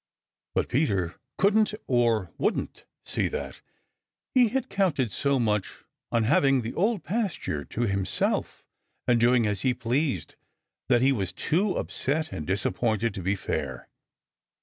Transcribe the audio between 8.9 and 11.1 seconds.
and doing as he pleased, that